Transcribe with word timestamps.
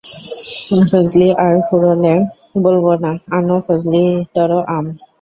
ফজলি 0.89 1.27
আম 1.39 1.55
ফুরোলে 1.67 2.13
বলব 2.63 2.85
না, 3.03 3.11
আনো 3.35 3.55
ফজলিতর 3.65 4.51
আম। 4.69 4.85